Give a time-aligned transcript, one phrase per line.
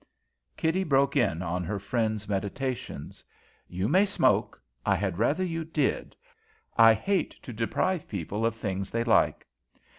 [0.57, 3.23] Kitty broke in on her friend's meditations.
[3.67, 4.59] "You may smoke.
[4.83, 6.15] I had rather you did.
[6.75, 9.45] I hate to deprive people of things they like."